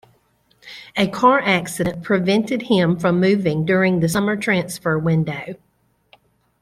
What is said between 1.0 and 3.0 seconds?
car accident prevented him